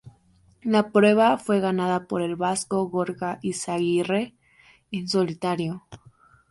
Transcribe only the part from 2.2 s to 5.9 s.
el vasco Gorka Izagirre en solitario.